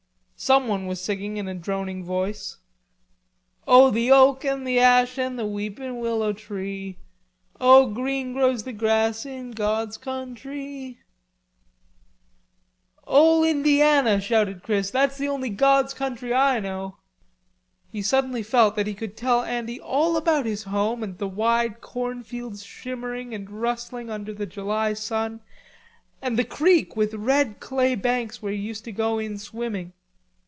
Someone 0.43 0.87
was 0.87 0.99
singing 0.99 1.37
in 1.37 1.47
a 1.47 1.53
droning 1.53 2.03
voice. 2.03 2.57
"O 3.67 3.91
the 3.91 4.11
oak 4.11 4.43
and 4.43 4.65
the 4.65 4.79
ash 4.79 5.19
and 5.19 5.37
the 5.37 5.45
weeping 5.45 5.99
willow 5.99 6.33
tree, 6.33 6.97
O 7.59 7.85
green 7.85 8.33
grows 8.33 8.63
the 8.63 8.73
grass 8.73 9.23
in 9.23 9.51
God's 9.51 9.99
countree!" 9.99 10.97
"Ole 13.05 13.43
Indiana," 13.43 14.19
shouted 14.19 14.63
Chris. 14.63 14.89
"That's 14.89 15.19
the 15.19 15.27
only 15.27 15.51
God's 15.51 15.93
country 15.93 16.33
I 16.33 16.59
know." 16.59 16.97
He 17.91 18.01
suddenly 18.01 18.41
felt 18.41 18.75
that 18.77 18.87
he 18.87 18.95
could 18.95 19.15
tell 19.15 19.43
Andy 19.43 19.79
all 19.79 20.17
about 20.17 20.47
his 20.47 20.63
home 20.63 21.03
and 21.03 21.19
the 21.19 21.27
wide 21.27 21.81
corn 21.81 22.23
fields 22.23 22.63
shimmering 22.63 23.35
and 23.35 23.47
rustling 23.47 24.09
under 24.09 24.33
the 24.33 24.47
July 24.47 24.93
sun, 24.93 25.41
and 26.19 26.35
the 26.35 26.43
creek 26.43 26.95
with 26.95 27.13
red 27.13 27.59
clay 27.59 27.93
banks 27.93 28.41
where 28.41 28.51
he 28.53 28.57
used 28.57 28.83
to 28.85 28.91
go 28.91 29.19
in 29.19 29.37
swimming. 29.37 29.93